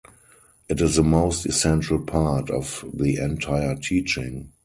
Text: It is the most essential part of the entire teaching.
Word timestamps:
It 0.67 0.81
is 0.81 0.95
the 0.95 1.03
most 1.03 1.45
essential 1.45 1.99
part 2.03 2.49
of 2.49 2.83
the 2.91 3.17
entire 3.17 3.75
teaching. 3.75 4.51